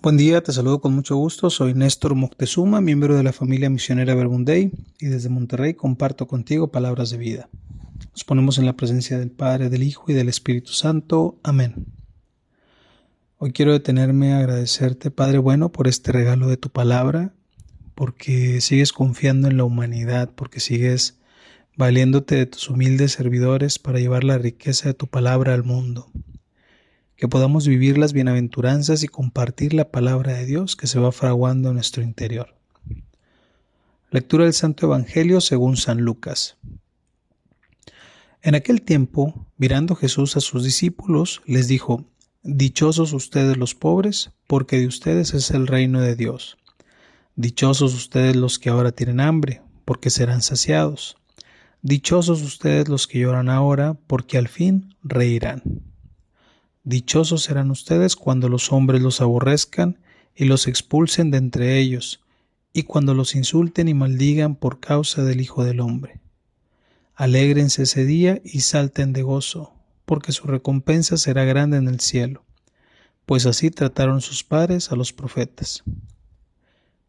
[0.00, 1.50] Buen día, te saludo con mucho gusto.
[1.50, 7.10] Soy Néstor Moctezuma, miembro de la familia misionera Verbunday, y desde Monterrey comparto contigo palabras
[7.10, 7.48] de vida.
[8.12, 11.40] Nos ponemos en la presencia del Padre, del Hijo y del Espíritu Santo.
[11.42, 11.86] Amén.
[13.38, 17.34] Hoy quiero detenerme a agradecerte, Padre bueno, por este regalo de tu palabra,
[17.96, 21.18] porque sigues confiando en la humanidad, porque sigues
[21.76, 26.08] valiéndote de tus humildes servidores para llevar la riqueza de tu palabra al mundo
[27.18, 31.68] que podamos vivir las bienaventuranzas y compartir la palabra de Dios que se va fraguando
[31.68, 32.54] en nuestro interior.
[34.12, 36.58] Lectura del Santo Evangelio según San Lucas.
[38.40, 42.04] En aquel tiempo, mirando Jesús a sus discípulos, les dijo,
[42.44, 46.56] Dichosos ustedes los pobres, porque de ustedes es el reino de Dios.
[47.34, 51.16] Dichosos ustedes los que ahora tienen hambre, porque serán saciados.
[51.82, 55.87] Dichosos ustedes los que lloran ahora, porque al fin reirán.
[56.88, 59.98] Dichosos serán ustedes cuando los hombres los aborrezcan
[60.34, 62.22] y los expulsen de entre ellos,
[62.72, 66.18] y cuando los insulten y maldigan por causa del Hijo del Hombre.
[67.14, 69.74] Alégrense ese día y salten de gozo,
[70.06, 72.46] porque su recompensa será grande en el cielo,
[73.26, 75.84] pues así trataron sus padres a los profetas.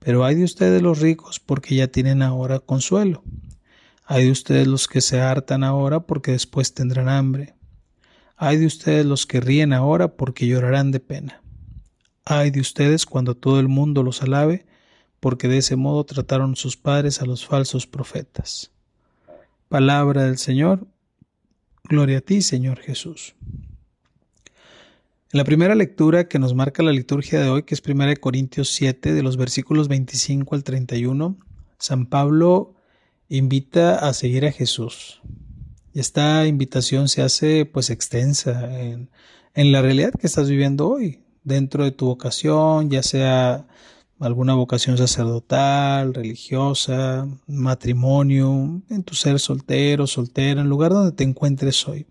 [0.00, 3.22] Pero hay de ustedes los ricos, porque ya tienen ahora consuelo.
[4.04, 7.54] Hay de ustedes los que se hartan ahora, porque después tendrán hambre.
[8.40, 11.42] Ay de ustedes los que ríen ahora porque llorarán de pena.
[12.24, 14.64] Ay de ustedes cuando todo el mundo los alabe,
[15.18, 18.70] porque de ese modo trataron sus padres a los falsos profetas.
[19.68, 20.86] Palabra del Señor.
[21.82, 23.34] Gloria a ti, Señor Jesús.
[25.32, 28.68] En la primera lectura que nos marca la liturgia de hoy, que es 1 Corintios
[28.68, 31.36] 7, de los versículos 25 al 31,
[31.78, 32.76] San Pablo
[33.28, 35.20] invita a seguir a Jesús.
[35.98, 39.10] Esta invitación se hace pues extensa en,
[39.54, 43.66] en la realidad que estás viviendo hoy, dentro de tu vocación, ya sea
[44.20, 51.24] alguna vocación sacerdotal, religiosa, matrimonio, en tu ser soltero, soltera, en el lugar donde te
[51.24, 52.06] encuentres hoy.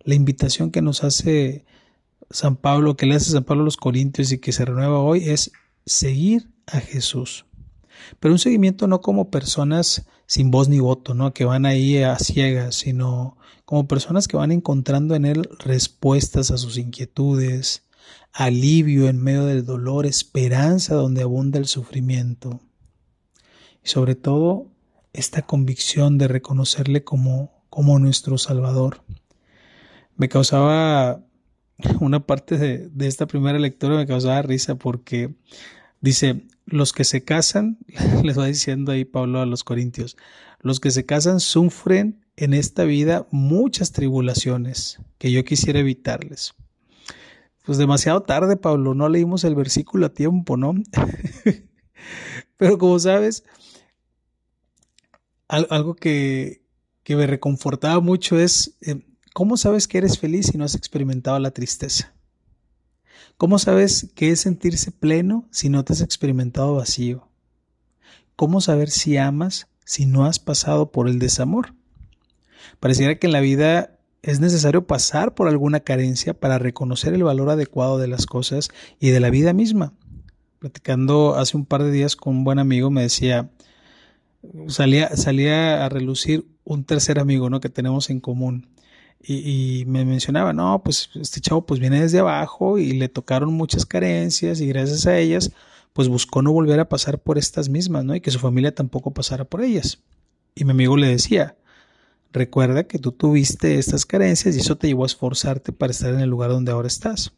[0.00, 1.64] La invitación que nos hace
[2.28, 5.30] San Pablo, que le hace San Pablo a los Corintios y que se renueva hoy
[5.30, 5.50] es
[5.86, 7.46] seguir a Jesús.
[8.20, 11.32] Pero un seguimiento no como personas sin voz ni voto, ¿no?
[11.32, 16.58] Que van ahí a ciegas, sino como personas que van encontrando en él respuestas a
[16.58, 17.84] sus inquietudes,
[18.32, 22.60] alivio en medio del dolor, esperanza donde abunda el sufrimiento.
[23.84, 24.68] Y sobre todo,
[25.12, 29.02] esta convicción de reconocerle como, como nuestro Salvador.
[30.16, 31.24] Me causaba
[32.00, 35.34] una parte de, de esta primera lectura, me causaba risa porque
[36.00, 37.78] dice, los que se casan,
[38.22, 40.16] les va diciendo ahí Pablo a los Corintios,
[40.60, 46.54] los que se casan sufren en esta vida muchas tribulaciones que yo quisiera evitarles.
[47.64, 50.74] Pues demasiado tarde, Pablo, no leímos el versículo a tiempo, ¿no?
[52.56, 53.44] Pero como sabes,
[55.48, 56.62] algo que,
[57.02, 61.38] que me reconfortaba mucho es, eh, ¿cómo sabes que eres feliz si no has experimentado
[61.38, 62.14] la tristeza?
[63.36, 67.28] ¿Cómo sabes qué es sentirse pleno si no te has experimentado vacío?
[68.36, 71.74] ¿Cómo saber si amas si no has pasado por el desamor?
[72.80, 77.50] Pareciera que en la vida es necesario pasar por alguna carencia para reconocer el valor
[77.50, 79.92] adecuado de las cosas y de la vida misma.
[80.58, 83.50] Platicando hace un par de días con un buen amigo me decía,
[84.66, 87.60] salía, salía a relucir un tercer amigo ¿no?
[87.60, 88.68] que tenemos en común
[89.20, 93.84] y, me mencionaba, no, pues este chavo pues viene desde abajo y le tocaron muchas
[93.84, 95.50] carencias y gracias a ellas
[95.92, 98.14] pues buscó no volver a pasar por estas mismas, ¿no?
[98.14, 99.98] Y que su familia tampoco pasara por ellas.
[100.54, 101.56] Y mi amigo le decía,
[102.32, 106.20] recuerda que tú tuviste estas carencias y eso te llevó a esforzarte para estar en
[106.20, 107.32] el lugar donde ahora estás.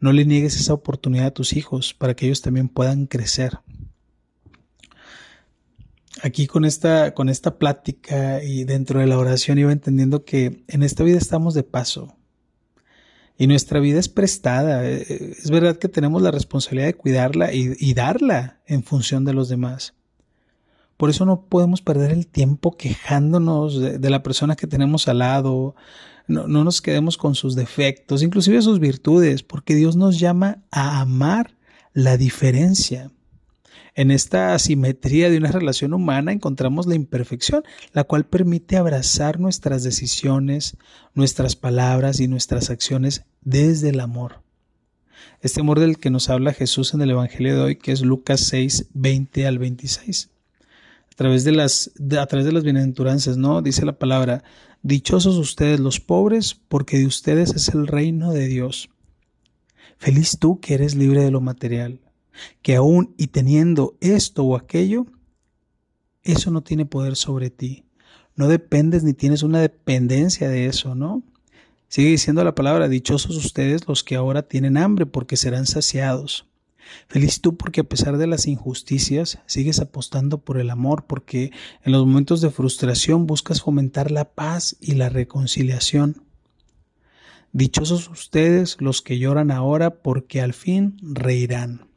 [0.00, 3.58] No le niegues esa oportunidad a tus hijos para que ellos también puedan crecer
[6.22, 10.82] aquí con esta, con esta plática y dentro de la oración iba entendiendo que en
[10.82, 12.16] esta vida estamos de paso
[13.36, 14.88] y nuestra vida es prestada.
[14.88, 19.34] Eh, eh, es verdad que tenemos la responsabilidad de cuidarla y, darla en función de
[19.34, 19.94] los demás.
[20.96, 25.74] Por eso no podemos perder el tiempo quejándonos de, la persona que tenemos al lado.
[26.28, 31.00] No, no nos quedemos con sus defectos, inclusive sus virtudes, porque Dios nos llama a
[31.00, 31.56] amar
[31.94, 33.10] la diferencia.
[33.94, 37.62] En esta asimetría de una relación humana encontramos la imperfección,
[37.92, 40.78] la cual permite abrazar nuestras decisiones,
[41.14, 44.42] nuestras palabras y nuestras acciones desde el amor.
[45.42, 48.40] Este amor del que nos habla Jesús en el Evangelio de hoy, que es Lucas
[48.40, 50.30] 6, 20 al 26.
[51.10, 53.60] A través de las, a través de las bienaventuranzas, ¿no?
[53.60, 54.42] Dice la palabra,
[54.82, 58.88] dichosos ustedes los pobres, porque de ustedes es el reino de Dios.
[59.98, 62.00] Feliz tú que eres libre de lo material,
[62.62, 65.06] que aún y teniendo esto o aquello,
[66.22, 67.84] eso no tiene poder sobre ti.
[68.34, 71.22] No dependes ni tienes una dependencia de eso, ¿no?
[71.88, 76.46] Sigue diciendo la palabra, dichosos ustedes los que ahora tienen hambre, porque serán saciados.
[77.06, 81.52] Feliz tú porque a pesar de las injusticias sigues apostando por el amor, porque
[81.84, 86.24] en los momentos de frustración buscas fomentar la paz y la reconciliación.
[87.52, 91.91] Dichosos ustedes los que lloran ahora, porque al fin reirán.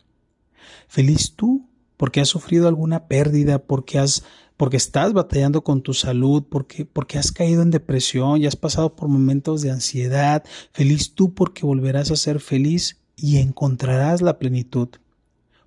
[0.87, 4.23] Feliz tú porque has sufrido alguna pérdida, porque has
[4.57, 8.95] porque estás batallando con tu salud, porque, porque has caído en depresión y has pasado
[8.95, 10.43] por momentos de ansiedad.
[10.71, 14.89] Feliz tú porque volverás a ser feliz y encontrarás la plenitud.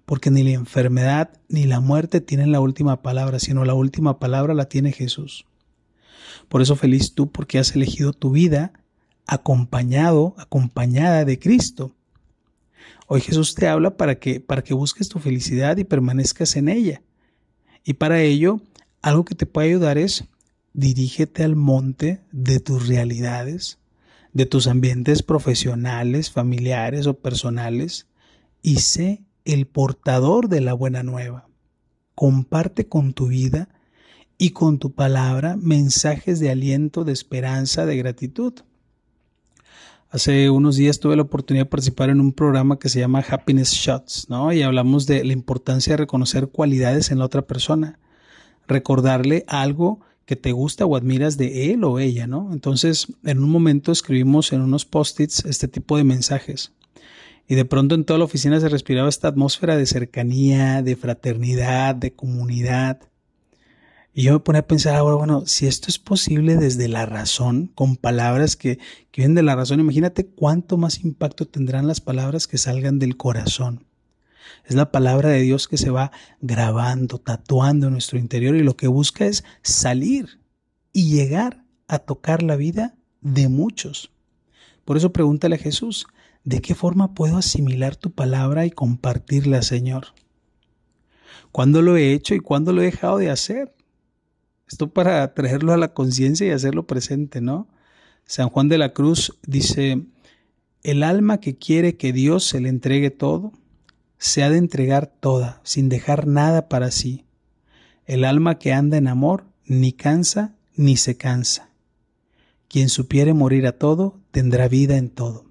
[0.06, 4.54] Porque ni la enfermedad ni la muerte tienen la última palabra, sino la última palabra
[4.54, 5.44] la tiene Jesús.
[6.48, 8.72] Por eso feliz tú porque has elegido tu vida
[9.26, 11.94] acompañado, acompañada de Cristo.
[13.06, 17.02] Hoy Jesús te habla para que, para que busques tu felicidad y permanezcas en ella.
[17.84, 18.60] Y para ello,
[19.02, 20.24] algo que te puede ayudar es
[20.72, 23.78] dirígete al monte de tus realidades,
[24.32, 28.06] de tus ambientes profesionales, familiares o personales,
[28.62, 31.48] y sé el portador de la buena nueva.
[32.14, 33.68] Comparte con tu vida
[34.36, 38.54] y con tu palabra mensajes de aliento, de esperanza, de gratitud.
[40.10, 43.72] Hace unos días tuve la oportunidad de participar en un programa que se llama Happiness
[43.72, 44.50] Shots, ¿no?
[44.54, 47.98] Y hablamos de la importancia de reconocer cualidades en la otra persona,
[48.66, 52.54] recordarle algo que te gusta o admiras de él o ella, ¿no?
[52.54, 56.72] Entonces, en un momento escribimos en unos post-its este tipo de mensajes.
[57.46, 61.94] Y de pronto en toda la oficina se respiraba esta atmósfera de cercanía, de fraternidad,
[61.94, 63.00] de comunidad.
[64.18, 67.70] Y yo me ponía a pensar ahora, bueno, si esto es posible desde la razón,
[67.76, 68.78] con palabras que,
[69.12, 73.16] que vienen de la razón, imagínate cuánto más impacto tendrán las palabras que salgan del
[73.16, 73.86] corazón.
[74.64, 76.10] Es la palabra de Dios que se va
[76.40, 80.40] grabando, tatuando en nuestro interior y lo que busca es salir
[80.92, 84.10] y llegar a tocar la vida de muchos.
[84.84, 86.08] Por eso pregúntale a Jesús,
[86.42, 90.08] ¿de qué forma puedo asimilar tu palabra y compartirla, Señor?
[91.52, 93.77] ¿Cuándo lo he hecho y cuándo lo he dejado de hacer?
[94.68, 97.68] Esto para traerlo a la conciencia y hacerlo presente, ¿no?
[98.26, 100.04] San Juan de la Cruz dice,
[100.82, 103.52] el alma que quiere que Dios se le entregue todo,
[104.18, 107.24] se ha de entregar toda, sin dejar nada para sí.
[108.04, 111.70] El alma que anda en amor ni cansa ni se cansa.
[112.68, 115.46] Quien supiere morir a todo, tendrá vida en todo.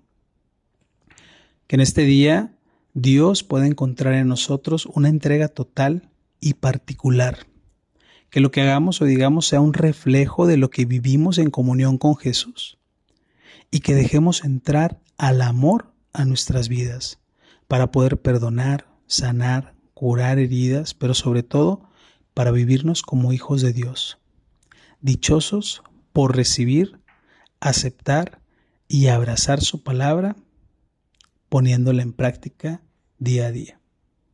[1.66, 2.54] Que en este día
[2.94, 6.10] Dios pueda encontrar en nosotros una entrega total
[6.40, 7.48] y particular
[8.30, 11.98] que lo que hagamos o digamos sea un reflejo de lo que vivimos en comunión
[11.98, 12.78] con Jesús
[13.72, 17.20] y que dejemos entrar al amor a nuestras vidas
[17.68, 21.90] para poder perdonar, sanar, curar heridas, pero sobre todo
[22.34, 24.20] para vivirnos como hijos de Dios,
[25.02, 25.82] dichosos
[26.14, 27.00] por recibir,
[27.60, 28.42] aceptar
[28.88, 30.36] y abrazar su palabra,
[31.50, 32.82] poniéndola en práctica
[33.18, 33.77] día a día.